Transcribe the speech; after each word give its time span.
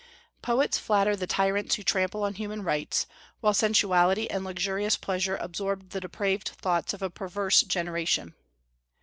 Poets 0.41 0.79
flatter 0.79 1.15
the 1.15 1.27
tyrants 1.27 1.75
who 1.75 1.83
trample 1.83 2.23
on 2.23 2.33
human 2.33 2.63
rights, 2.63 3.05
while 3.39 3.53
sensuality 3.53 4.25
and 4.25 4.43
luxurious 4.43 4.97
pleasure 4.97 5.35
absorb 5.35 5.89
the 5.91 5.99
depraved 6.01 6.49
thoughts 6.59 6.95
of 6.95 7.03
a 7.03 7.11
perverse 7.11 7.61
generation. 7.61 8.33